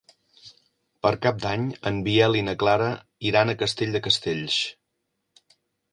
[1.05, 2.89] Per Cap d'Any en Biel i na Clara
[3.33, 4.57] iran a Castell de Castells.